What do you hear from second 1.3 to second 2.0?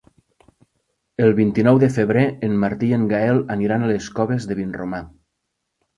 vint-i-nou de